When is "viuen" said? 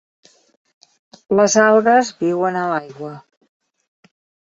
2.25-2.61